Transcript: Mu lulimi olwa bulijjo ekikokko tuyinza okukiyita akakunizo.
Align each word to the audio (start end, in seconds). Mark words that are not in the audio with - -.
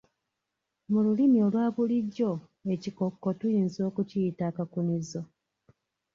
Mu 0.91 0.99
lulimi 1.05 1.37
olwa 1.45 1.65
bulijjo 1.75 2.31
ekikokko 2.73 3.29
tuyinza 3.39 3.81
okukiyita 3.89 4.43
akakunizo. 4.51 5.21